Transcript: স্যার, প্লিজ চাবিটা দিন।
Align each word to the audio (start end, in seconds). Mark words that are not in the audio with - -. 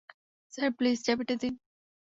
স্যার, 0.53 0.69
প্লিজ 0.77 0.97
চাবিটা 1.05 1.35
দিন। 1.35 1.53